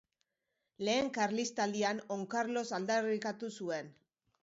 Lehen 0.87 1.11
Karlistaldian 1.17 2.01
On 2.17 2.25
Karlos 2.35 2.67
aldarrikatu 2.81 3.55
zuen. 3.61 3.97